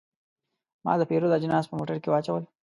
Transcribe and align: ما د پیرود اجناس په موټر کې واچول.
ما 0.85 0.93
د 0.97 1.01
پیرود 1.09 1.35
اجناس 1.37 1.65
په 1.67 1.75
موټر 1.79 1.97
کې 2.03 2.09
واچول. 2.11 2.43